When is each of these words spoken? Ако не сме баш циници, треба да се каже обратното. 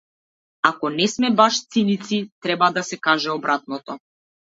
Ако 0.69 0.91
не 0.93 1.07
сме 1.13 1.31
баш 1.43 1.61
циници, 1.69 2.21
треба 2.43 2.73
да 2.81 2.87
се 2.91 2.97
каже 3.07 3.31
обратното. 3.41 4.01